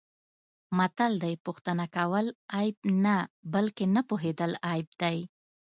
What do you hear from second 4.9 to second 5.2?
دی.